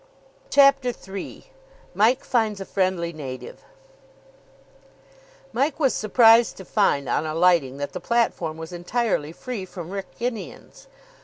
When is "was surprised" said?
5.79-6.57